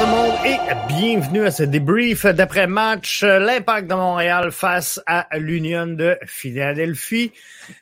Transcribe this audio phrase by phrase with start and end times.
[0.00, 0.56] Tout le monde et
[0.88, 3.22] bienvenue à ce débrief d'après-match.
[3.22, 7.32] L'Impact de Montréal face à l'Union de Philadelphie.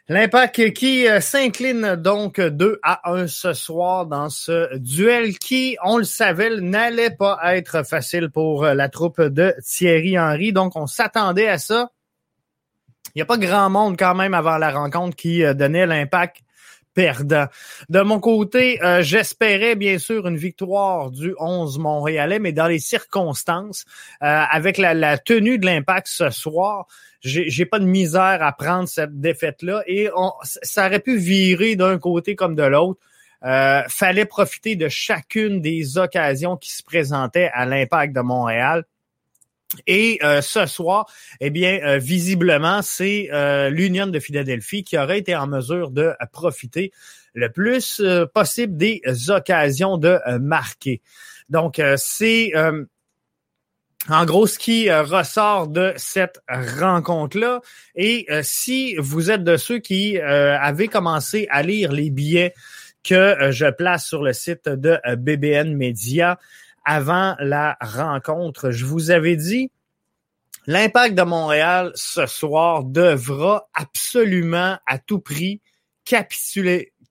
[0.09, 5.99] L'Impact qui euh, s'incline donc 2 à 1 ce soir dans ce duel qui, on
[5.99, 10.53] le savait, n'allait pas être facile pour la troupe de Thierry Henry.
[10.53, 11.93] Donc on s'attendait à ça.
[13.15, 16.39] Il n'y a pas grand monde quand même avant la rencontre qui euh, donnait l'impact
[16.99, 17.47] perdant.
[17.89, 22.81] De mon côté, euh, j'espérais bien sûr une victoire du 11 Montréalais, mais dans les
[22.81, 23.85] circonstances,
[24.21, 26.89] euh, avec la, tenue de l'impact ce soir,
[27.21, 31.99] j'ai pas de misère à prendre cette défaite-là et on, ça aurait pu virer d'un
[31.99, 32.99] côté comme de l'autre.
[33.45, 38.83] Euh, fallait profiter de chacune des occasions qui se présentaient à l'impact de Montréal.
[39.87, 41.07] Et euh, ce soir,
[41.41, 46.13] eh bien, euh, visiblement, c'est euh, l'Union de Philadelphie qui aurait été en mesure de
[46.33, 46.91] profiter
[47.35, 48.03] le plus
[48.35, 51.03] possible des occasions de marquer.
[51.51, 52.53] Donc, c'est
[54.09, 57.61] en gros ce qui ressort de cette rencontre-là.
[57.95, 62.55] Et si vous êtes de ceux qui avaient commencé à lire les billets
[63.05, 66.41] que je place sur le site de BBN Media,
[66.89, 68.71] avant la rencontre.
[68.71, 69.71] Je vous avais dit,
[70.67, 75.61] l'impact de Montréal ce soir devra absolument à tout prix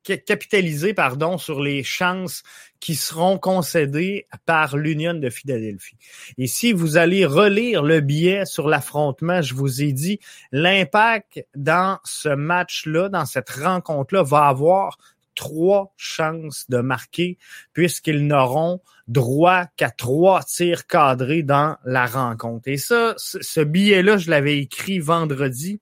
[0.03, 2.41] capitaliser pardon, sur les chances
[2.79, 5.97] qui seront concédées par l'Union de Philadelphie.
[6.39, 10.19] Et si vous allez relire le billet sur l'affrontement, je vous ai dit,
[10.51, 14.97] l'impact dans ce match-là, dans cette rencontre-là, va avoir
[15.35, 17.37] trois chances de marquer
[17.73, 22.67] puisqu'ils n'auront droit qu'à trois tirs cadrés dans la rencontre.
[22.67, 25.79] Et ça, ce billet-là, je l'avais écrit vendredi.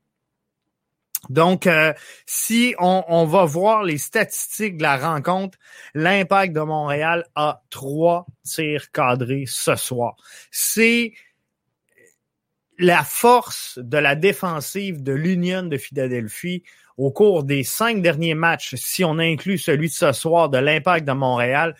[1.30, 1.94] Donc, euh,
[2.26, 5.58] si on, va voir les statistiques de la rencontre,
[5.94, 10.16] l'impact de Montréal a trois tirs cadrés ce soir.
[10.52, 11.14] C'est
[12.78, 16.64] la force de la défensive de l'Union de Philadelphie
[16.98, 21.06] au cours des cinq derniers matchs, si on inclut celui de ce soir de l'Impact
[21.08, 21.76] de Montréal,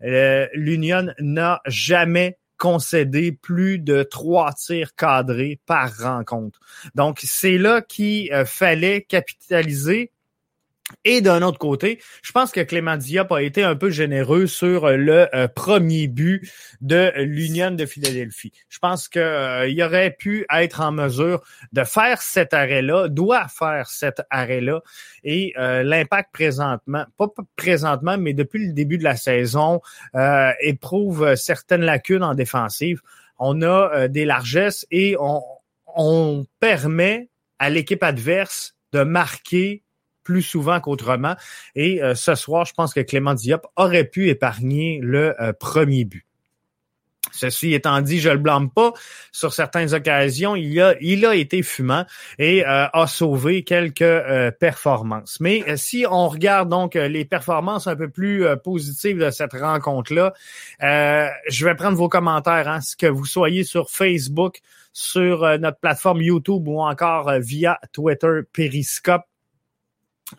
[0.00, 6.60] l'Union n'a jamais concédé plus de trois tirs cadrés par rencontre.
[6.94, 10.12] Donc, c'est là qu'il euh, fallait capitaliser
[11.04, 14.88] et d'un autre côté, je pense que Clément Diop a été un peu généreux sur
[14.88, 16.48] le euh, premier but
[16.80, 18.52] de l'Union de Philadelphie.
[18.68, 21.42] Je pense qu'il euh, aurait pu être en mesure
[21.72, 24.80] de faire cet arrêt-là, doit faire cet arrêt-là.
[25.24, 29.80] Et euh, l'impact présentement, pas présentement, mais depuis le début de la saison,
[30.60, 33.00] éprouve certaines lacunes en défensive.
[33.38, 35.42] On a des largesses et on,
[35.86, 39.82] on permet à l'équipe adverse de marquer
[40.26, 41.36] plus souvent qu'autrement.
[41.76, 46.04] Et euh, ce soir, je pense que Clément Diop aurait pu épargner le euh, premier
[46.04, 46.26] but.
[47.32, 48.92] Ceci étant dit, je le blâme pas.
[49.30, 52.06] Sur certaines occasions, il a, il a été fumant
[52.38, 54.04] et euh, a sauvé quelques
[54.58, 55.38] performances.
[55.40, 60.32] Mais si on regarde donc les performances un peu plus positives de cette rencontre-là,
[60.80, 64.60] je vais prendre vos commentaires, hein, que vous soyez sur Facebook,
[64.92, 69.24] sur notre plateforme YouTube ou encore via Twitter Periscope.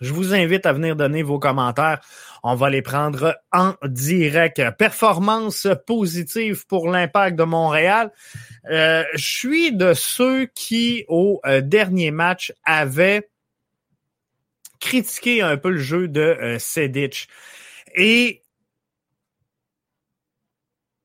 [0.01, 2.01] Je vous invite à venir donner vos commentaires.
[2.43, 4.61] On va les prendre en direct.
[4.77, 8.11] Performance positive pour l'impact de Montréal.
[8.69, 13.29] Euh, je suis de ceux qui, au euh, dernier match, avaient
[14.79, 17.09] critiqué un peu le jeu de euh.
[17.95, 18.43] Et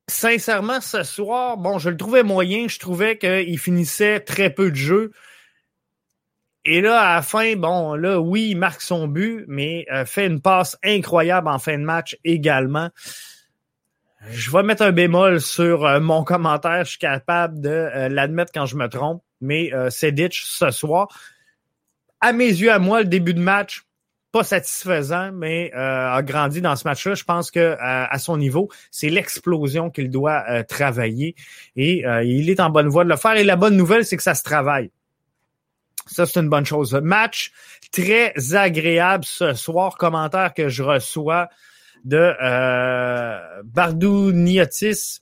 [0.08, 2.66] sincèrement, ce soir, bon, je le trouvais moyen.
[2.66, 5.12] Je trouvais qu'il finissait très peu de jeux.
[6.64, 10.26] Et là, à la fin, bon, là, oui, il marque son but, mais euh, fait
[10.26, 12.88] une passe incroyable en fin de match également.
[14.30, 16.84] Je vais mettre un bémol sur euh, mon commentaire.
[16.84, 21.08] Je suis capable de euh, l'admettre quand je me trompe, mais c'est Ditch ce soir.
[22.20, 23.82] À mes yeux, à moi, le début de match,
[24.30, 27.16] pas satisfaisant, mais a grandi dans ce match-là.
[27.16, 31.34] Je pense que à son niveau, c'est l'explosion qu'il doit travailler
[31.74, 33.34] et il est en bonne voie de le faire.
[33.34, 34.92] Et la bonne nouvelle, c'est que ça se travaille.
[36.06, 36.94] Ça, c'est une bonne chose.
[36.94, 37.52] Match
[37.92, 39.96] très agréable ce soir.
[39.96, 41.48] Commentaire que je reçois
[42.04, 45.20] de euh, Bardou Niotis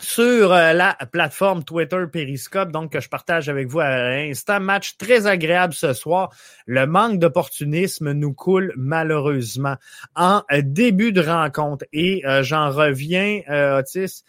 [0.00, 4.60] sur euh, la plateforme Twitter Periscope, donc que je partage avec vous à l'instant.
[4.60, 6.32] Match très agréable ce soir.
[6.66, 9.76] Le manque d'opportunisme nous coule malheureusement
[10.14, 11.84] en début de rencontre.
[11.92, 14.22] Et euh, j'en reviens, euh, Otis,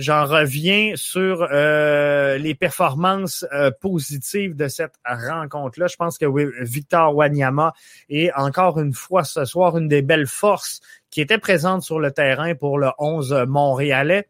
[0.00, 3.46] j'en reviens sur les performances
[3.80, 5.86] positives de cette rencontre-là.
[5.86, 6.26] Je pense que
[6.64, 7.72] Victor Wanyama
[8.08, 10.80] est encore une fois ce soir une des belles forces
[11.10, 14.28] qui était présente sur le terrain pour le 11 montréalais.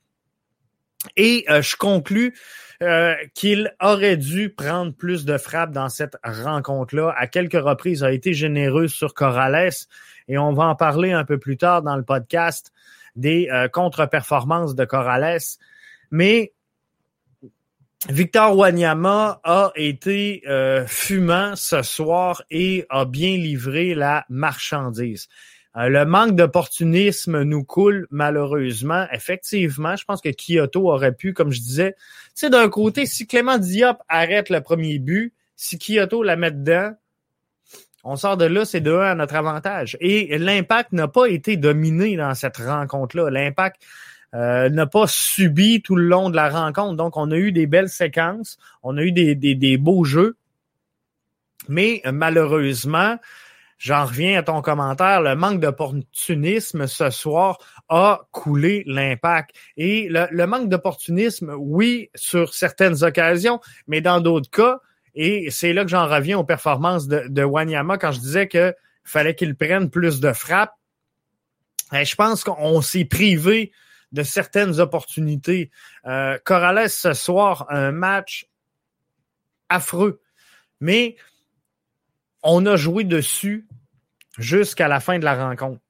[1.16, 2.36] Et euh, je conclus
[2.82, 7.14] euh, qu'il aurait dû prendre plus de frappes dans cette rencontre-là.
[7.16, 9.70] À quelques reprises, a été généreux sur Corrales
[10.28, 12.72] et on va en parler un peu plus tard dans le podcast
[13.16, 15.38] des euh, contre-performances de Corrales.
[16.10, 16.52] Mais
[18.08, 20.42] Victor Wanyama a été
[20.86, 25.28] fumant ce soir et a bien livré la marchandise.
[25.76, 29.06] Euh, le manque d'opportunisme nous coule malheureusement.
[29.12, 31.94] Effectivement, je pense que Kyoto aurait pu, comme je disais,
[32.34, 36.92] sais, d'un côté, si Clément Diop arrête le premier but, si Kyoto la met dedans,
[38.04, 39.96] on sort de là, c'est de un à notre avantage.
[40.00, 43.30] Et l'impact n'a pas été dominé dans cette rencontre-là.
[43.30, 43.82] L'impact
[44.34, 46.96] euh, n'a pas subi tout le long de la rencontre.
[46.96, 50.36] Donc, on a eu des belles séquences, on a eu des, des, des beaux jeux.
[51.68, 53.18] Mais malheureusement,
[53.80, 55.22] J'en reviens à ton commentaire.
[55.22, 57.56] Le manque d'opportunisme ce soir
[57.88, 59.56] a coulé l'impact.
[59.78, 64.80] Et le, manque d'opportunisme, oui, sur certaines occasions, mais dans d'autres cas,
[65.14, 68.74] et c'est là que j'en reviens aux performances de, Wanyama quand je disais que
[69.04, 70.74] fallait qu'il prenne plus de frappes.
[71.92, 73.72] Et je pense qu'on s'est privé
[74.12, 75.70] de certaines opportunités.
[76.06, 78.46] Euh, Corrales ce soir, un match
[79.68, 80.20] affreux.
[80.80, 81.16] Mais
[82.42, 83.66] on a joué dessus
[84.38, 85.80] jusqu'à la fin de la rencontre.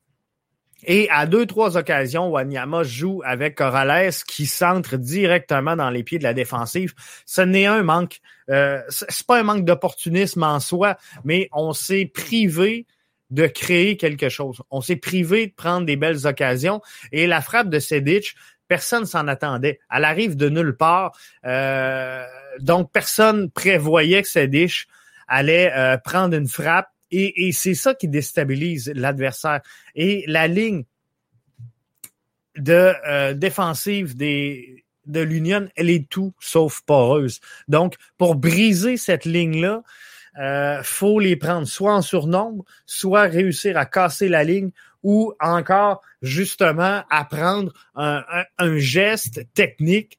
[0.84, 6.18] Et à deux, trois occasions, Wanyama joue avec Corrales qui centre directement dans les pieds
[6.18, 6.94] de la défensive.
[7.26, 8.20] Ce n'est un manque.
[8.50, 12.86] Euh, c'est pas un manque d'opportunisme en soi, mais on s'est privé
[13.30, 14.60] de créer quelque chose.
[14.70, 16.80] On s'est privé de prendre des belles occasions.
[17.12, 18.34] Et la frappe de Sedic,
[18.66, 19.80] personne s'en attendait.
[19.90, 21.12] Elle arrive de nulle part.
[21.44, 22.24] Euh,
[22.58, 24.86] donc, personne prévoyait que Sedic
[25.28, 29.60] allait euh, prendre une frappe et, c'est ça qui déstabilise l'adversaire.
[29.94, 30.84] Et la ligne
[32.68, 37.40] euh, défensive de l'Union, elle est tout sauf poreuse.
[37.68, 39.82] Donc, pour briser cette ligne-là,
[40.38, 44.70] euh, faut les prendre soit en surnombre, soit réussir à casser la ligne
[45.02, 48.22] ou encore justement apprendre un,
[48.58, 50.18] un geste technique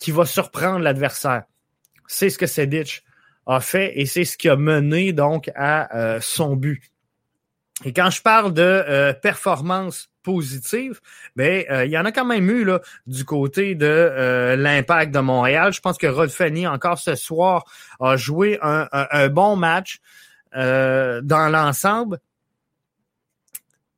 [0.00, 1.44] qui va surprendre l'adversaire.
[2.06, 3.02] C'est ce que c'est Ditch
[3.46, 6.82] a fait et c'est ce qui a mené donc à euh, son but.
[7.84, 11.00] Et quand je parle de euh, performance positive,
[11.34, 15.18] ben euh, il y en a quand même eu là du côté de l'impact de
[15.18, 15.72] Montréal.
[15.72, 17.64] Je pense que Rod Fanny encore ce soir
[17.98, 19.98] a joué un, un, bon match
[20.54, 22.20] dans l'ensemble.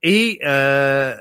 [0.04, 1.16] Et euh,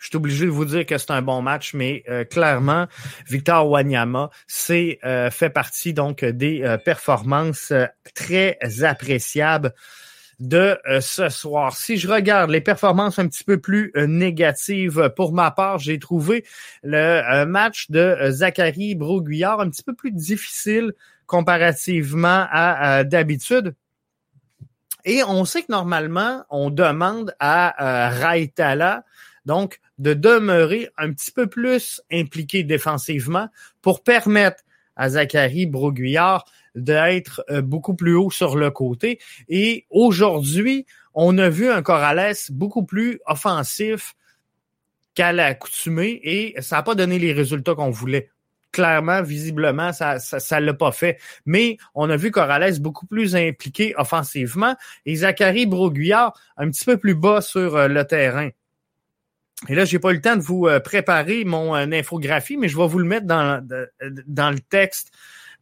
[0.00, 2.88] je suis obligé de vous dire que c'est un bon match, mais euh, clairement,
[3.28, 7.72] Victor Wanyama, c'est euh, fait partie donc des euh, performances
[8.14, 9.74] très appréciables
[10.40, 11.76] de ce soir.
[11.76, 16.46] Si je regarde les performances un petit peu plus négatives pour ma part, j'ai trouvé
[16.82, 20.94] le match de Zachary Broguillard un petit peu plus difficile
[21.26, 23.74] comparativement à, d'habitude.
[25.04, 29.04] Et on sait que normalement, on demande à Raitala
[29.46, 33.48] donc de demeurer un petit peu plus impliqué défensivement
[33.82, 34.62] pour permettre
[34.96, 36.44] à Zachary Broguillard
[36.74, 39.18] d'être euh, beaucoup plus haut sur le côté.
[39.48, 44.14] Et aujourd'hui, on a vu un Corrales beaucoup plus offensif
[45.14, 48.30] qu'à l'accoutumée et ça n'a pas donné les résultats qu'on voulait.
[48.72, 51.18] Clairement, visiblement, ça ne l'a pas fait.
[51.44, 56.96] Mais on a vu Corrales beaucoup plus impliqué offensivement et Zachary Broguillard un petit peu
[56.96, 58.50] plus bas sur euh, le terrain.
[59.68, 62.68] Et là, j'ai pas eu le temps de vous euh, préparer mon euh, infographie, mais
[62.68, 63.66] je vais vous le mettre dans,
[64.26, 65.12] dans le texte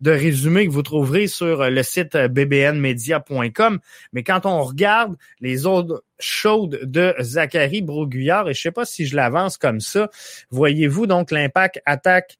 [0.00, 3.81] de résumé que vous trouverez sur euh, le site bbnmedia.com.
[4.12, 9.05] Mais quand on regarde les autres chaudes de Zachary Broguillard, et je sais pas si
[9.05, 10.09] je l'avance comme ça,
[10.50, 12.38] voyez-vous donc l'impact attaque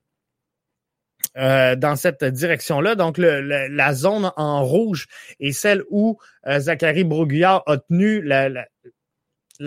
[1.35, 2.97] dans cette direction-là.
[2.97, 5.07] Donc, la zone en rouge
[5.39, 8.67] est celle où Zachary Broguillard a tenu la, la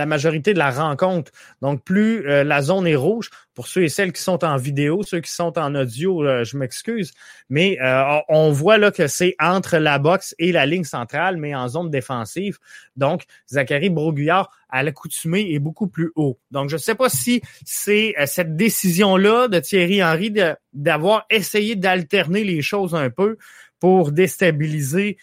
[0.05, 1.31] majorité de la rencontre.
[1.61, 5.03] Donc, plus euh, la zone est rouge, pour ceux et celles qui sont en vidéo,
[5.03, 7.11] ceux qui sont en audio, euh, je m'excuse,
[7.49, 11.53] mais euh, on voit là que c'est entre la boxe et la ligne centrale, mais
[11.53, 12.57] en zone défensive.
[12.95, 16.39] Donc, Zachary Broguillard, à l'accoutumée, est beaucoup plus haut.
[16.51, 20.33] Donc, je ne sais pas si c'est cette décision-là de Thierry Henry
[20.71, 23.37] d'avoir essayé d'alterner les choses un peu
[23.79, 25.17] pour déstabiliser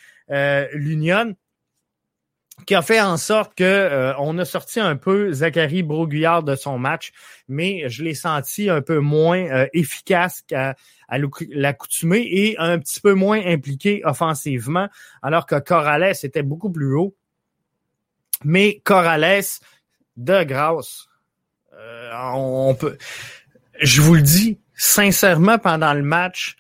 [0.75, 1.35] l'Union
[2.67, 6.55] qui a fait en sorte que euh, on a sorti un peu Zachary Broguillard de
[6.55, 7.13] son match,
[7.49, 10.75] mais je l'ai senti un peu moins euh, efficace qu'à
[11.11, 11.17] à
[11.51, 14.89] l'accoutumée et un petit peu moins impliqué offensivement,
[15.23, 17.17] alors que Corrales était beaucoup plus haut.
[18.45, 19.43] Mais Corrales,
[20.19, 21.09] de grâce,
[21.73, 22.99] euh, on peut,
[23.81, 26.57] je vous le dis sincèrement pendant le match.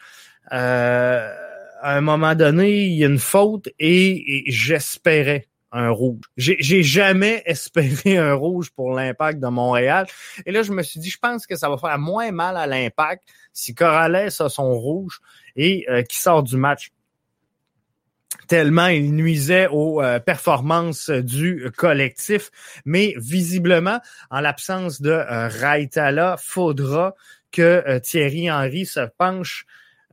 [0.50, 1.34] à
[1.82, 6.20] un moment donné, il y a une faute et j'espérais un rouge.
[6.36, 10.06] J'ai jamais espéré un rouge pour l'impact de Montréal.
[10.46, 12.66] Et là, je me suis dit, je pense que ça va faire moins mal à
[12.66, 15.20] l'impact si Corrales a son rouge
[15.56, 16.90] et euh, qui sort du match.
[18.46, 22.50] Tellement il nuisait aux euh, performances du collectif.
[22.84, 27.14] Mais visiblement, en l'absence de euh, faudra
[27.50, 29.64] que Thierry Henry se penche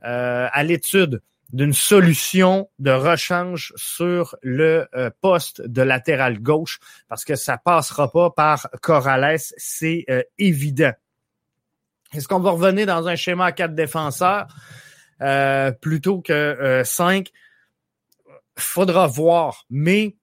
[0.02, 1.20] à l'étude
[1.52, 8.10] d'une solution de rechange sur le euh, poste de latéral gauche parce que ça passera
[8.10, 10.92] pas par Corrales, c'est euh, évident.
[12.12, 14.48] Est-ce qu'on va revenir dans un schéma à quatre défenseurs
[15.22, 17.30] euh, plutôt que cinq?
[18.58, 20.16] Faudra voir, mais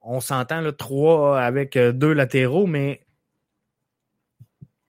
[0.00, 3.06] on s'entend le trois avec deux latéraux, mais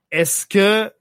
[0.09, 0.91] est-ce que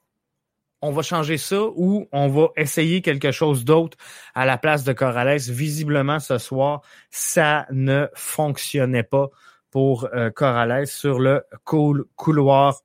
[0.84, 3.96] on va changer ça ou on va essayer quelque chose d'autre
[4.34, 5.38] à la place de Corrales.
[5.38, 9.28] Visiblement, ce soir, ça ne fonctionnait pas
[9.70, 12.82] pour euh, Corrales sur le couloir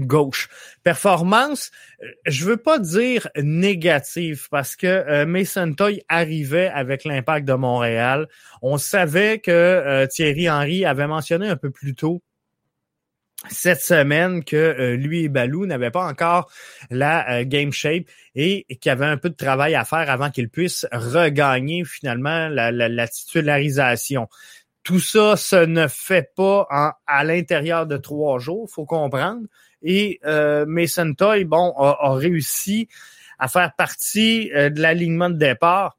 [0.00, 0.48] gauche.
[0.82, 1.70] Performance,
[2.02, 7.54] euh, je veux pas dire négative parce que euh, Mason Toy arrivait avec l'impact de
[7.54, 8.26] Montréal.
[8.62, 12.20] On savait que Thierry Henry avait mentionné un peu plus tôt
[13.48, 16.50] cette semaine que euh, lui et Balou n'avaient pas encore
[16.90, 18.04] la euh, game shape
[18.34, 22.48] et, qu'il y avait un peu de travail à faire avant qu'ils puissent regagner finalement
[22.48, 24.28] la, la, titularisation.
[24.82, 26.66] Tout ça, ce ne fait pas
[27.06, 29.46] à l'intérieur de trois jours, faut comprendre.
[29.82, 32.88] Et euh, Mason Toy, bon, a, a, réussi
[33.38, 35.96] à faire partie euh, de l'alignement de départ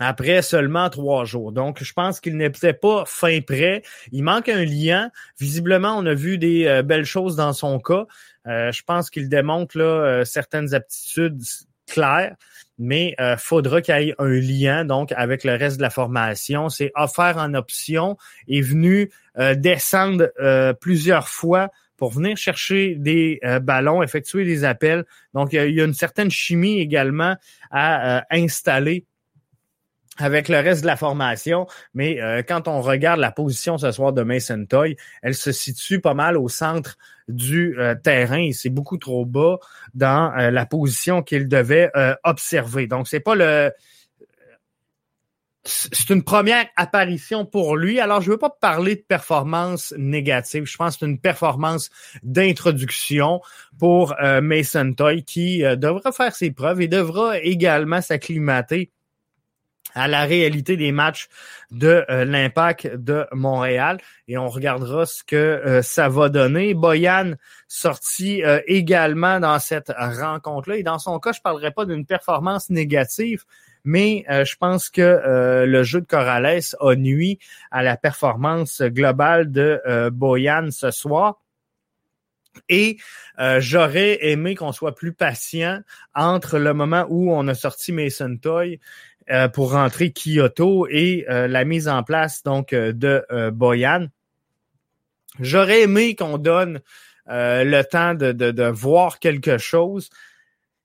[0.00, 1.52] après seulement trois jours.
[1.52, 3.82] Donc, je pense qu'il n'était pas fin prêt.
[4.10, 5.10] Il manque un lien.
[5.38, 8.06] Visiblement, on a vu des euh, belles choses dans son cas.
[8.48, 11.42] Euh, je pense qu'il démontre là, euh, certaines aptitudes
[11.86, 12.34] claires,
[12.78, 16.70] mais il faudra qu'il y ait un lien donc avec le reste de la formation.
[16.70, 18.16] C'est offert en option,
[18.48, 19.10] est venu
[19.56, 20.30] descendre
[20.80, 25.04] plusieurs fois pour venir chercher des ballons, effectuer des appels.
[25.34, 27.36] Donc, il y a une certaine chimie également
[27.72, 29.04] à installer
[30.22, 34.12] avec le reste de la formation, mais euh, quand on regarde la position ce soir
[34.12, 36.96] de Mason Toy, elle se situe pas mal au centre
[37.28, 39.58] du euh, terrain c'est beaucoup trop bas
[39.94, 41.90] dans euh, la position qu'il devait
[42.24, 42.86] observer.
[42.86, 43.70] Donc c'est pas le
[45.62, 48.00] c'est une première apparition pour lui.
[48.00, 50.64] Alors, je veux pas parler de performance négative.
[50.64, 51.90] Je pense que c'est une performance
[52.22, 53.42] d'introduction
[53.78, 58.90] pour Mason Toy qui devra faire ses preuves et devra également s'acclimater
[59.94, 61.28] à la réalité des matchs
[61.70, 66.74] de euh, l'impact de Montréal et on regardera ce que euh, ça va donner.
[66.74, 67.34] Boyan
[67.68, 72.70] sorti euh, également dans cette rencontre-là et dans son cas, je parlerai pas d'une performance
[72.70, 73.44] négative,
[73.84, 77.38] mais je pense que le jeu de Corrales a nuit
[77.70, 81.40] à la performance globale de Boyan ce soir.
[82.68, 82.98] Et
[83.58, 85.80] j'aurais aimé qu'on soit plus patient
[86.14, 88.80] entre le moment où on a sorti Mason Toy
[89.30, 94.06] euh, pour rentrer Kyoto et euh, la mise en place donc euh, de Boyan.
[95.38, 96.80] J'aurais aimé qu'on donne
[97.26, 100.10] le temps de, de, voir quelque chose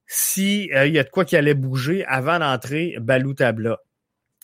[0.05, 3.79] si il y a de quoi qui allait bouger avant d'entrer Balou Tabla.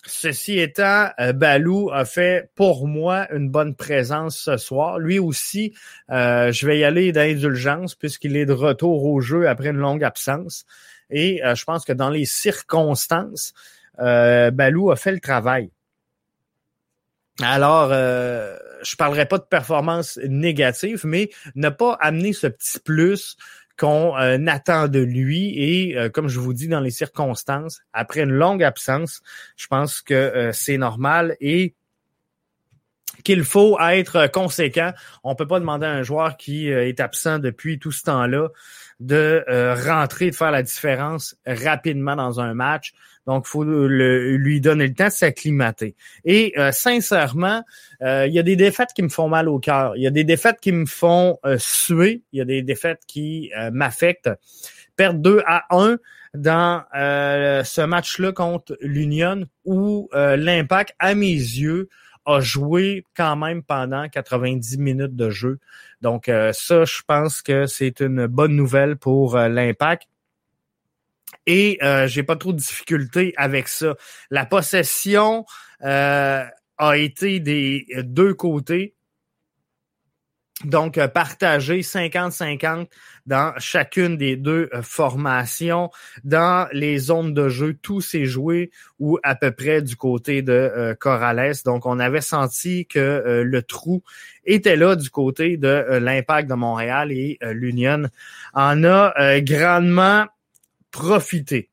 [0.08, 4.98] Ceci étant, Balou a fait pour moi une bonne présence ce soir.
[4.98, 5.76] Lui aussi,
[6.10, 10.66] je vais y aller d'indulgence puisqu'il est de retour au jeu après une longue absence.
[11.12, 13.54] Et je pense que dans les circonstances,
[14.02, 15.72] euh, Balou a fait le travail.
[17.42, 23.38] Alors, euh, je parlerai pas de performance négative, mais ne pas amener ce petit plus
[23.78, 28.22] qu'on euh, attend de lui et euh, comme je vous dis dans les circonstances, après
[28.22, 29.22] une longue absence,
[29.56, 31.74] je pense que c'est normal et
[33.24, 34.92] qu'il faut être conséquent.
[35.24, 38.50] On peut pas demander à un joueur qui est absent depuis tout ce temps-là
[39.00, 39.44] de
[39.86, 42.94] rentrer, de faire la différence rapidement dans un match.
[43.28, 45.96] Donc, faut lui donner le temps de s'acclimater.
[46.26, 47.64] Et euh, sincèrement,
[48.02, 49.96] euh, il y a des défaites qui me font mal au cœur.
[49.96, 52.24] Il y a des défaites qui me font euh, suer.
[52.32, 54.32] Il y a des défaites qui m'affectent.
[54.96, 55.98] Perdre 2 à 1
[56.34, 61.90] dans ce match-là contre l'Union où l'impact, à mes yeux,
[62.26, 65.60] a joué quand même pendant 90 minutes de jeu.
[66.02, 70.08] Donc ça, je pense que c'est une bonne nouvelle pour l'impact
[71.46, 73.96] et euh, j'ai pas trop de difficultés avec ça.
[74.30, 75.46] La possession
[75.84, 76.44] euh,
[76.78, 78.96] a été des deux côtés.
[80.64, 82.86] Donc, euh, partagé 50-50
[83.26, 85.90] dans chacune des deux euh, formations.
[86.24, 88.70] Dans les zones de jeu, tout s'est joué
[89.00, 91.54] ou à peu près du côté de Corrales.
[91.66, 94.04] Donc, on avait senti que le trou
[94.46, 98.04] était là du côté de l'impact de Montréal et l'Union
[98.54, 100.28] en a grandement
[100.92, 101.70] profiter.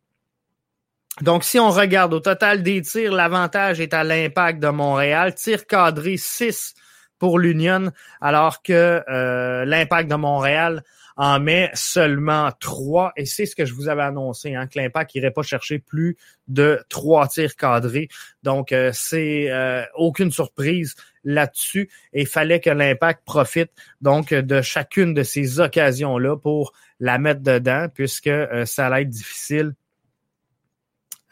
[1.21, 5.35] Donc, si on regarde au total des tirs, l'avantage est à l'impact de Montréal.
[5.35, 6.75] Tir cadré 6
[7.19, 10.85] pour l'Union, alors que euh, l'impact de Montréal
[11.17, 13.13] en met seulement 3.
[13.17, 16.17] Et c'est ce que je vous avais annoncé, hein, que l'impact n'irait pas chercher plus
[16.47, 18.09] de trois tirs cadrés.
[18.45, 20.95] Donc, euh, c'est euh, aucune surprise
[21.25, 21.91] là-dessus.
[22.13, 23.71] Et il fallait que l'impact profite
[24.01, 29.09] donc de chacune de ces occasions-là pour la mettre dedans, puisque euh, ça allait être
[29.09, 29.75] difficile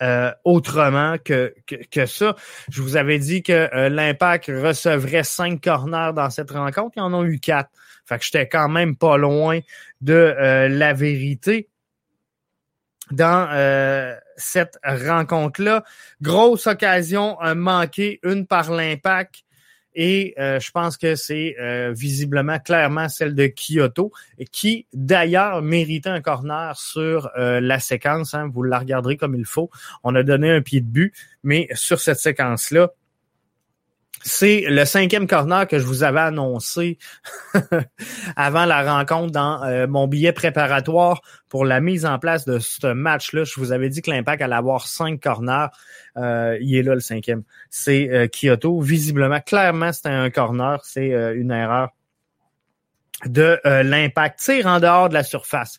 [0.02, 1.54] euh, autrement que,
[1.90, 2.36] que, ça.
[2.70, 6.92] Je vous avais dit que euh, l'Impact recevrait cinq corners dans cette rencontre.
[6.96, 7.70] Ils en ont eu quatre.
[8.04, 9.60] Fait que j'étais quand même pas loin
[10.00, 11.68] de la vérité
[13.10, 13.48] dans
[14.36, 15.82] cette rencontre-là.
[16.22, 19.42] Grosse occasion manquée, une par l'Impact
[19.96, 24.12] et euh, je pense que c'est euh, visiblement clairement celle de Kyoto,
[24.52, 28.34] qui d'ailleurs méritait un corner sur euh, la séquence.
[28.34, 29.70] Hein, vous la regarderez comme il faut.
[30.04, 32.90] On a donné un pied de but, mais sur cette séquence-là,
[34.26, 36.98] c'est le cinquième corner que je vous avais annoncé
[38.36, 42.88] avant la rencontre dans euh, mon billet préparatoire pour la mise en place de ce
[42.88, 43.44] match-là.
[43.44, 45.68] Je vous avais dit que l'impact allait avoir cinq corners.
[46.16, 47.44] Euh, il est là le cinquième.
[47.70, 48.80] C'est euh, Kyoto.
[48.80, 50.84] Visiblement, clairement, c'était un corner.
[50.84, 51.90] C'est une erreur
[53.26, 54.40] de l'impact.
[54.40, 55.78] Tire en dehors de la surface.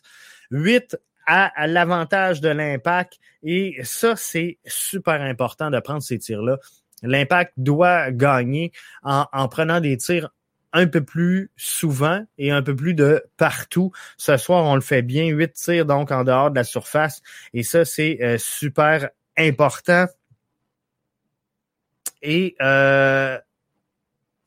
[0.52, 0.96] 8
[1.26, 3.18] à l'avantage de l'impact.
[3.42, 6.56] Et ça, c'est super important de prendre ces tirs-là
[7.02, 10.30] L'impact doit gagner en, prenant des tirs
[10.72, 13.92] un peu plus souvent et un peu plus de partout.
[14.16, 17.22] Ce soir, on le fait bien, huit tirs donc en dehors de la surface
[17.54, 20.06] et ça, c'est euh, super important.
[22.20, 23.38] Et euh,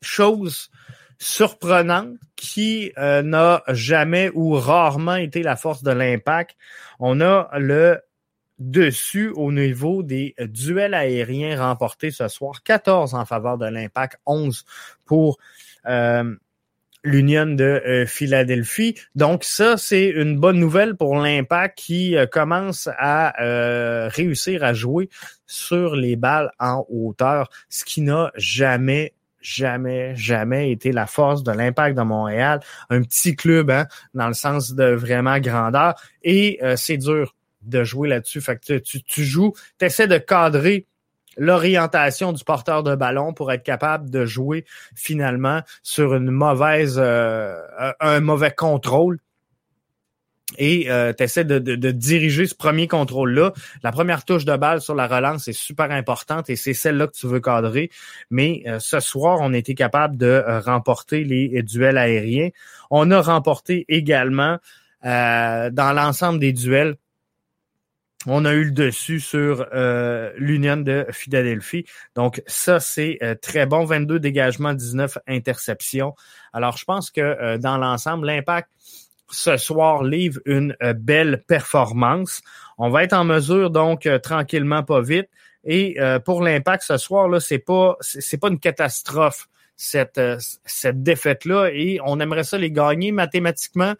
[0.02, 0.70] chose
[1.18, 6.56] surprenante qui euh, n'a jamais ou rarement été la force de l'impact,
[6.98, 8.00] on a le
[8.70, 12.62] dessus au niveau des euh, duels aériens remportés ce soir.
[12.62, 14.64] 14 en faveur de l'impact, 11
[15.04, 15.38] pour
[15.86, 16.34] euh,
[17.04, 18.96] l'Union de euh, Philadelphie.
[19.14, 23.32] Donc ça, c'est une bonne nouvelle pour l'impact qui commence à
[24.08, 25.08] réussir à jouer
[25.46, 29.12] sur les balles en hauteur, ce qui n'a jamais
[29.44, 32.60] jamais, jamais été la force de l'impact de Montréal.
[32.90, 35.94] Un petit club, hein, dans le sens de vraiment grandeur.
[36.22, 38.40] Et c'est dur de jouer là-dessus.
[38.40, 40.86] Fait que tu, tu joues, tu essaies de cadrer
[41.36, 47.56] l'orientation du porteur de ballon pour être capable de jouer finalement sur une mauvaise euh,
[48.00, 49.18] un mauvais contrôle
[50.58, 53.54] et euh, tu essaies de, de, diriger ce premier contrôle-là.
[53.82, 57.16] La première touche de balle sur la relance est super importante et c'est celle-là que
[57.16, 57.88] tu veux cadrer.
[58.28, 62.50] Mais euh, ce soir, on été capable de remporter les duels aériens.
[62.90, 64.58] On a remporté également
[65.02, 66.96] dans l'ensemble des duels
[68.26, 71.84] on a eu le dessus sur euh, l'Union de Philadelphie.
[72.14, 73.84] Donc ça, c'est euh, très bon.
[73.84, 76.14] 22 dégagements, 19 interceptions.
[76.52, 78.68] Alors je pense que euh, dans l'ensemble, l'impact
[79.30, 82.42] ce soir livre une belle performance.
[82.76, 85.26] On va être en mesure donc tranquillement, pas vite.
[85.64, 90.20] Et pour l'impact ce soir là, c'est pas c'est pas une catastrophe cette
[90.66, 93.94] cette défaite là et on aimerait ça les gagner mathématiquement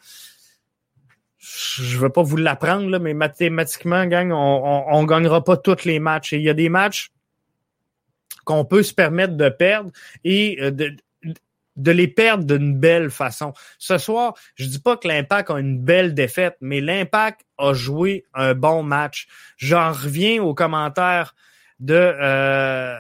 [1.42, 6.32] je veux pas vous l'apprendre, mais mathématiquement, gang, on, on, gagnera pas tous les matchs.
[6.32, 7.10] Et il y a des matchs
[8.44, 9.90] qu'on peut se permettre de perdre
[10.24, 10.96] et euh, de,
[11.76, 13.52] de les perdre d'une belle façon.
[13.78, 18.24] Ce soir, je dis pas que l'Impact a une belle défaite, mais l'Impact a joué
[18.34, 19.26] un bon match.
[19.56, 21.34] J'en reviens aux commentaires
[21.80, 22.98] de euh,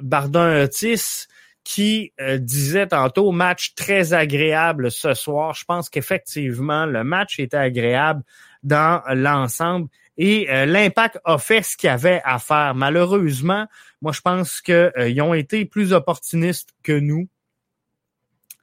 [0.00, 1.26] Bardin Otis
[1.64, 5.54] qui euh, disait tantôt match très agréable ce soir.
[5.54, 8.22] Je pense qu'effectivement, le match était agréable
[8.62, 12.74] dans l'ensemble et euh, l'impact a fait ce qu'il avait à faire.
[12.74, 13.66] Malheureusement,
[14.00, 17.28] moi je pense qu'ils ont été plus opportunistes que nous.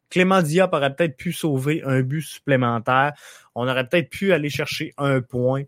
[0.10, 3.14] Clément Diop aurait peut-être pu sauver un but supplémentaire.
[3.54, 5.66] On aurait peut-être pu aller chercher un point.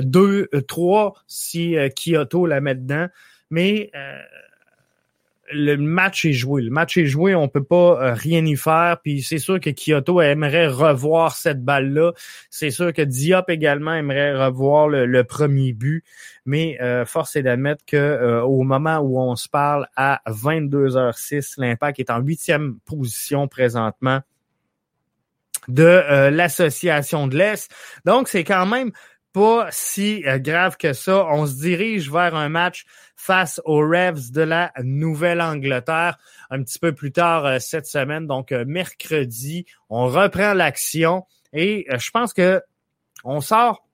[0.00, 3.08] deux, trois si Kyoto la met dedans.
[3.50, 3.90] Mais
[5.52, 6.62] le match est joué.
[6.62, 8.98] Le match est joué, on peut pas euh, rien y faire.
[9.02, 12.12] Puis c'est sûr que Kyoto aimerait revoir cette balle-là.
[12.50, 16.04] C'est sûr que Diop également aimerait revoir le, premier but.
[16.44, 21.54] Mais euh, force est d'admettre que euh, au moment où on se parle à 22h06,
[21.58, 24.20] l'Impact est en huitième position présentement
[25.68, 27.68] de l'association de l'Est.
[28.04, 28.92] Donc c'est quand même
[29.36, 31.26] pas si grave que ça.
[31.26, 36.16] On se dirige vers un match face aux Revs de la Nouvelle-Angleterre
[36.48, 39.66] un petit peu plus tard euh, cette semaine, donc euh, mercredi.
[39.90, 42.62] On reprend l'action et euh, je pense que
[43.24, 43.86] on sort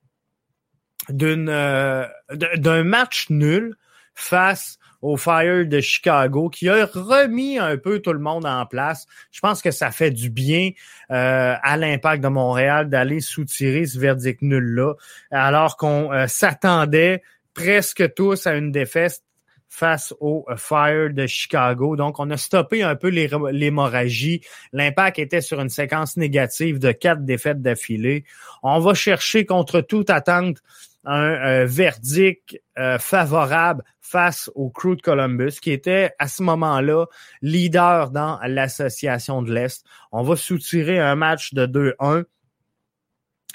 [1.09, 3.75] d'une d'un match nul
[4.15, 9.07] face au Fire de Chicago qui a remis un peu tout le monde en place.
[9.31, 10.71] Je pense que ça fait du bien
[11.11, 14.95] à l'impact de Montréal d'aller soutirer ce verdict nul-là,
[15.31, 19.23] alors qu'on s'attendait presque tous à une défaite
[19.69, 21.97] face au Fire de Chicago.
[21.97, 24.43] Donc, on a stoppé un peu l'hémorragie.
[24.73, 28.25] L'impact était sur une séquence négative de quatre défaites d'affilée.
[28.63, 30.59] On va chercher contre toute attente
[31.05, 37.07] un verdict euh, favorable face au Crew de Columbus, qui était à ce moment-là
[37.41, 39.85] leader dans l'association de l'Est.
[40.13, 42.25] On va soutirer un match de 2-1.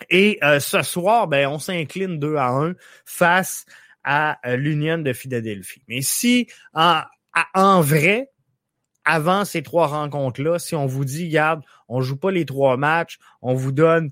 [0.10, 2.74] Et euh, ce soir, ben, on s'incline 2 à 1
[3.06, 3.66] face
[4.04, 5.84] à euh, l'Union de Philadelphie.
[5.88, 7.02] Mais si en,
[7.54, 8.30] en vrai,
[9.06, 13.20] avant ces trois rencontres-là, si on vous dit, regarde, on joue pas les trois matchs,
[13.42, 14.12] on vous donne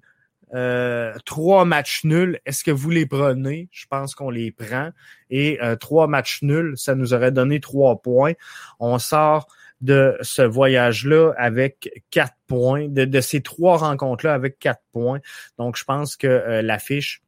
[0.56, 3.68] euh, trois matchs nuls, est-ce que vous les prenez?
[3.72, 4.90] Je pense qu'on les prend.
[5.30, 8.34] Et euh, trois matchs nuls, ça nous aurait donné trois points.
[8.80, 9.48] On sort
[9.82, 15.20] de ce voyage-là avec quatre points, de, de ces trois rencontres-là avec quatre points.
[15.58, 17.22] Donc, je pense que euh, l'affiche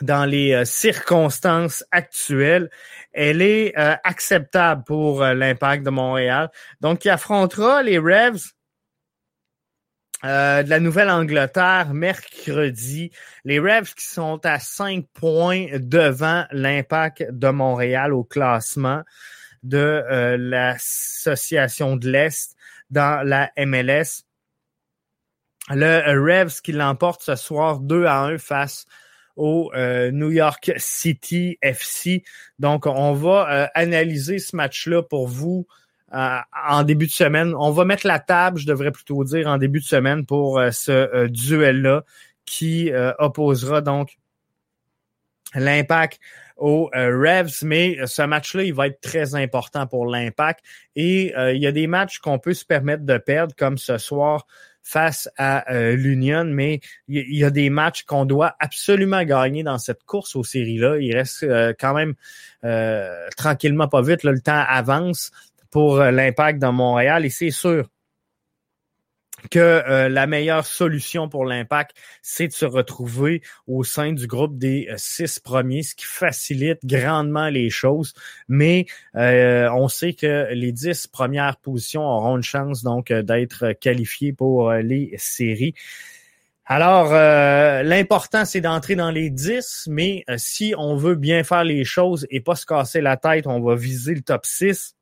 [0.00, 2.70] dans les euh, circonstances actuelles,
[3.12, 6.50] elle est euh, acceptable pour l'impact de Montréal.
[6.80, 8.54] Donc, il affrontera les Revs
[10.22, 13.10] de la Nouvelle-Angleterre mercredi.
[13.44, 19.02] Les Revs qui sont à cinq points devant l'impact de Montréal au classement
[19.62, 20.02] de
[20.36, 22.56] l'Association de l'Est
[22.90, 24.24] dans la MLS.
[25.70, 28.86] Le Revs qui l'emporte ce soir 2 à 1 face
[29.36, 32.22] au euh, New York City FC.
[32.58, 35.66] Donc, on va euh, analyser ce match-là pour vous
[36.14, 37.54] euh, en début de semaine.
[37.54, 41.26] On va mettre la table, je devrais plutôt dire, en début de semaine pour ce
[41.28, 42.04] duel-là
[42.44, 44.18] qui opposera donc
[45.54, 46.20] l'impact
[46.56, 50.60] aux Revs, mais ce match-là, il va être très important pour l'impact.
[50.96, 54.46] Et il y a des matchs qu'on peut se permettre de perdre, comme ce soir
[54.82, 59.78] face à euh, l'Union, mais il y, a des matchs qu'on doit absolument gagner dans
[59.78, 60.98] cette course aux séries-là.
[60.98, 62.14] Il reste euh, quand même
[62.64, 65.30] euh, tranquillement pas vite, le temps avance
[65.72, 67.88] pour l'impact dans Montréal et c'est sûr
[69.50, 74.56] que euh, la meilleure solution pour l'impact, c'est de se retrouver au sein du groupe
[74.58, 78.14] des euh, six premiers, ce qui facilite grandement les choses.
[78.48, 84.32] Mais euh, on sait que les dix premières positions auront une chance donc d'être qualifiées
[84.32, 85.74] pour les séries.
[86.64, 87.12] Alors,
[87.82, 92.40] l'important, c'est d'entrer dans les dix, mais si on veut bien faire les choses et
[92.40, 94.94] pas se casser la tête, on va viser le top 6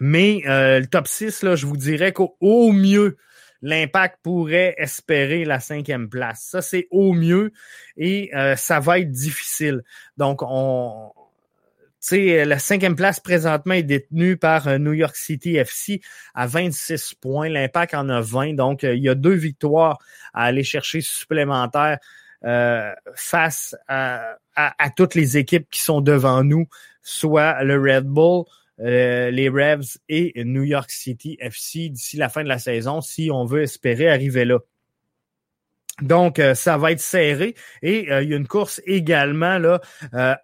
[0.00, 3.18] mais euh, le top 6, là, je vous dirais qu'au mieux,
[3.60, 6.48] l'impact pourrait espérer la cinquième place.
[6.50, 7.52] Ça, c'est au mieux
[7.98, 9.82] et euh, ça va être difficile.
[10.16, 11.12] Donc, on,
[12.00, 16.00] sais, la cinquième place présentement est détenue par euh, New York City FC
[16.34, 17.50] à 26 points.
[17.50, 18.54] L'impact en a 20.
[18.54, 19.98] Donc, il y a deux victoires
[20.32, 21.98] à aller chercher supplémentaires
[23.16, 26.66] face à, à, toutes les équipes qui sont devant nous,
[27.02, 28.44] soit le Red Bull,
[28.82, 33.30] euh, les Revs et New York City FC d'ici la fin de la saison si
[33.30, 34.58] on veut espérer arriver là.
[36.00, 37.54] Donc, euh, ça va être serré.
[37.82, 39.80] Et euh, il y a une course également là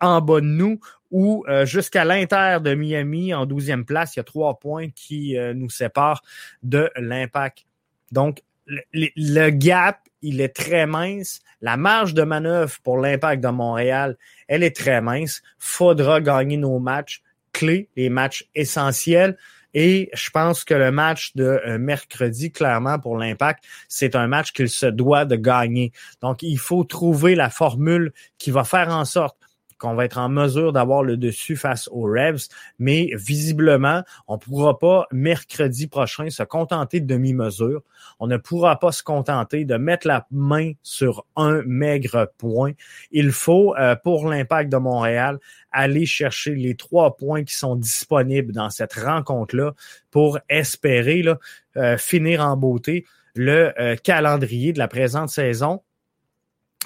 [0.01, 4.25] en bas de nous où jusqu'à l'Inter de Miami en 12e place, il y a
[4.25, 6.23] trois points qui nous séparent
[6.65, 7.65] de l'impact.
[8.11, 11.41] Donc, le, le, gap, il est très mince.
[11.61, 14.19] La marge de manœuvre pour l'impact de Montréal,
[14.49, 15.43] elle est très mince.
[15.59, 17.23] Faudra gagner nos matchs
[17.57, 19.37] clés, les matchs essentiels.
[19.73, 24.53] Et je pense que le match de euh, mercredi, clairement, pour l'Impact, c'est un match
[24.53, 25.93] qu'il se doit de gagner.
[26.23, 29.37] Donc, il faut trouver la formule qui va faire en sorte
[29.79, 34.39] qu'on va être en mesure d'avoir le dessus face aux Revs, mais visiblement, on ne
[34.39, 37.83] pourra pas mercredi prochain se contenter de demi-mesure.
[38.19, 42.73] On ne pourra pas se contenter de mettre la main sur un maigre point.
[43.11, 45.39] Il faut, euh, pour l'impact de Montréal,
[45.73, 49.73] aller chercher les trois points qui sont disponibles dans cette rencontre-là
[50.11, 51.39] pour espérer là,
[51.77, 55.83] euh, finir en beauté le euh, calendrier de la présente saison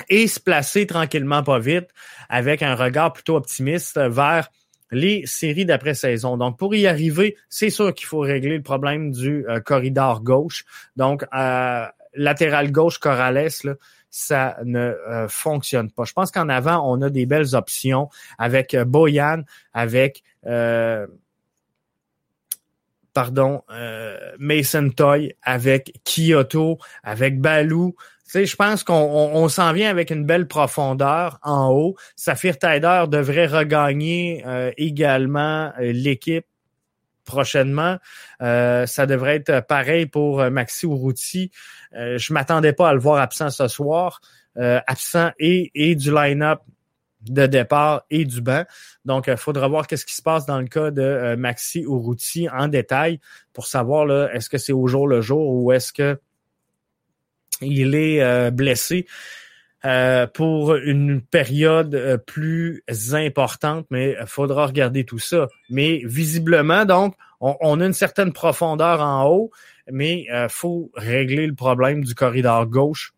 [0.09, 1.89] et se placer tranquillement pas vite
[2.29, 4.49] avec un regard plutôt optimiste vers
[4.91, 6.37] les séries d'après-saison.
[6.37, 10.65] Donc, pour y arriver, c'est sûr qu'il faut régler le problème du euh, corridor gauche.
[10.97, 13.75] Donc, euh, latéral gauche Corrales, là,
[14.11, 16.05] ça ne euh, fonctionne pas.
[16.05, 18.09] Je pense qu'en avant, on a des belles options
[18.39, 20.25] avec Boyan, avec
[23.13, 23.63] pardon,
[24.39, 27.95] Mason Toy, avec Kyoto, avec Balou
[28.31, 31.97] sais, je pense qu'on s'en vient avec une belle profondeur en haut.
[32.15, 36.47] Saphir Taider devrait regagner euh, également euh, l'équipe
[37.25, 37.99] prochainement.
[38.41, 41.51] Euh, ça devrait être pareil pour Maxi Urruti.
[41.93, 44.21] je m'attendais pas à le voir absent ce soir.
[44.57, 46.61] absent et, et du line-up
[47.23, 48.65] de départ et du banc.
[49.05, 52.69] Donc, il faudra voir qu'est-ce qui se passe dans le cas de Maxi Urruti en
[52.69, 53.21] détail
[53.53, 56.19] pour savoir là, est-ce que c'est au jour le jour ou est-ce que
[57.61, 59.07] il est euh, blessé
[59.85, 65.49] euh, pour une période euh, plus importante, mais il faudra regarder tout ça.
[65.69, 69.51] Mais visiblement, donc, on, a une certaine profondeur en haut,
[69.91, 73.15] mais il faut régler le problème du corridor gauche.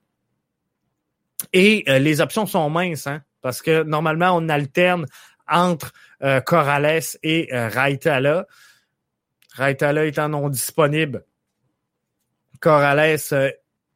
[1.53, 5.07] Et les options sont minces, hein, parce que normalement, on alterne
[5.49, 5.93] entre
[6.47, 8.47] Corrales et Raitala.
[9.55, 11.25] Raitala étant non disponible,
[12.61, 13.19] Corrales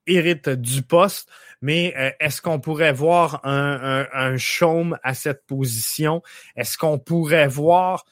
[0.07, 1.29] hérite du poste,
[1.63, 6.23] mais euh, est-ce qu'on pourrait voir un, un, chaume à cette position?
[6.57, 8.05] Est-ce qu'on pourrait voir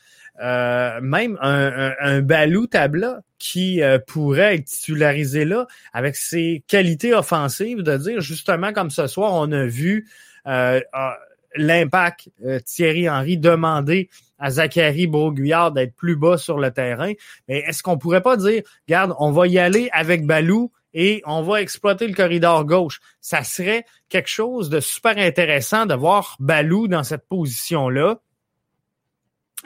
[0.43, 7.15] euh, même un, un, Balou Tabla qui euh, pourrait être titularisé là avec ses qualités
[7.15, 10.09] offensives, de dire justement comme ce soir, on a vu
[10.45, 12.29] l'impact
[12.65, 17.13] Thierry Henry demander à Zachary Broguillard d'être plus bas sur le terrain.
[17.49, 21.43] Mais est-ce qu'on pourrait pas dire, regarde, on va y aller avec Balou et on
[21.43, 23.01] va exploiter le corridor gauche?
[23.21, 28.21] Ça serait quelque chose de super intéressant de voir Balou dans cette position-là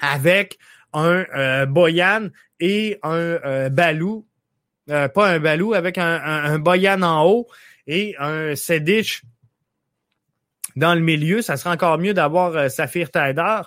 [0.01, 0.59] avec
[0.93, 2.29] un euh, Boyan
[2.61, 4.27] et un euh, Balou,
[4.91, 7.49] euh, pas un Balou, avec un, Boyan en haut
[7.87, 9.23] et un Sedich
[10.79, 11.43] dans le milieu.
[11.43, 13.61] Ça serait encore mieux d'avoir Saphir Taider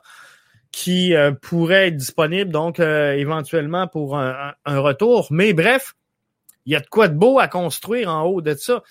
[0.72, 5.28] qui pourrait être disponible donc éventuellement pour un, retour.
[5.30, 5.94] Mais bref,
[6.66, 8.82] il y a de quoi de beau à construire en haut de ça.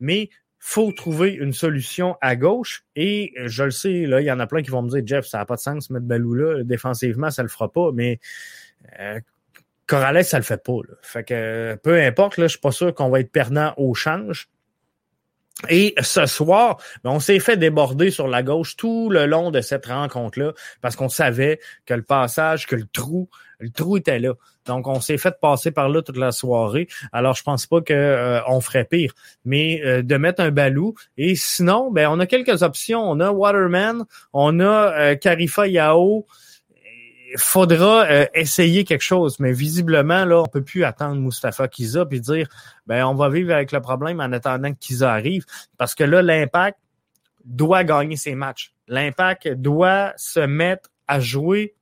[0.00, 2.84] Mais faut trouver une solution à gauche.
[2.96, 5.26] Et je le sais, là, il y en a plein qui vont me dire, Jeff,
[5.26, 6.62] ça n'a pas de sens mettre Balou là.
[6.64, 7.90] Défensivement, ça le fera pas.
[7.92, 8.18] Mais
[8.98, 9.20] euh,
[9.86, 10.80] Corrales, ça le fait pas.
[11.00, 14.48] Fait que peu importe, là, je suis pas sûr qu'on va être perdant au change.
[15.68, 19.60] Et ce soir, ben, on s'est fait déborder sur la gauche tout le long de
[19.60, 24.34] cette rencontre-là parce qu'on savait que le passage, que le trou, le trou était là.
[24.66, 26.86] Donc, on s'est fait passer par là toute la soirée.
[27.12, 29.12] Alors, je pense pas qu'on euh, ferait pire.
[29.44, 30.94] Mais euh, de mettre un balou.
[31.16, 33.02] Et sinon, ben, on a quelques options.
[33.02, 36.26] On a Waterman, on a euh, Karifa Yao,
[37.36, 42.20] faudra euh, essayer quelque chose, mais visiblement, là, on peut plus attendre Mustafa Kiza puis
[42.20, 42.48] dire
[42.86, 45.44] ben on va vivre avec le problème en attendant que Kiza arrive.
[45.76, 46.78] Parce que là, l'impact
[47.44, 48.72] doit gagner ses matchs.
[48.86, 51.74] L'impact doit se mettre à jouer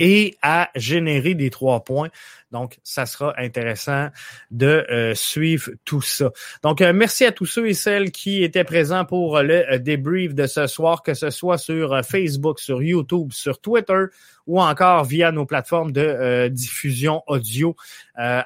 [0.00, 2.08] et à générer des trois points.
[2.50, 4.08] Donc, ça sera intéressant
[4.50, 6.30] de euh, suivre tout ça.
[6.62, 10.34] Donc, euh, merci à tous ceux et celles qui étaient présents pour le euh, débrief
[10.34, 14.04] de ce soir, que ce soit sur Facebook, sur YouTube, sur Twitter
[14.46, 17.76] ou encore via nos plateformes de diffusion audio,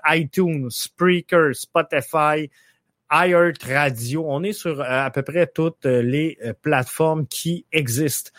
[0.09, 2.51] iTunes, Spreaker, Spotify,
[3.13, 4.25] iHeart Radio.
[4.27, 8.33] On est sur à peu près toutes les plateformes qui existent.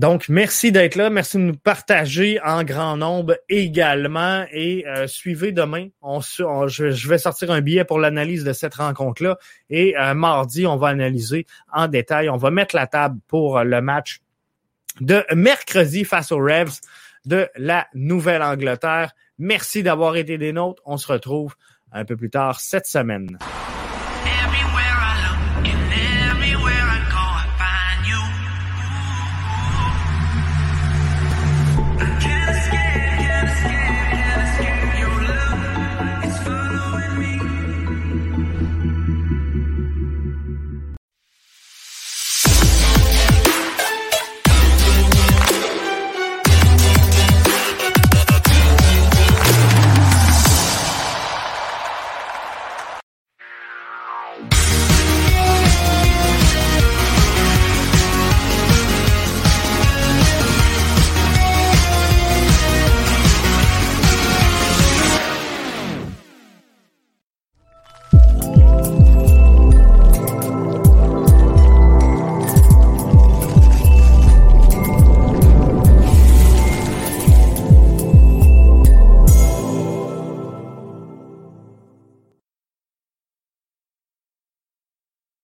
[0.00, 1.10] Donc, merci d'être là.
[1.10, 4.46] Merci de nous partager en grand nombre également.
[4.50, 5.88] Et euh, suivez demain.
[6.02, 9.36] Je, vais sortir un billet pour l'analyse de cette rencontre-là.
[9.68, 12.30] Et euh, mardi, on va analyser en détail.
[12.30, 14.20] On va mettre la table pour le match
[15.02, 16.80] de mercredi face aux Revs
[17.26, 19.12] de la Nouvelle-Angleterre.
[19.38, 20.80] Merci d'avoir été des nôtres.
[20.86, 21.56] On se retrouve
[21.92, 23.38] un peu plus tard cette semaine.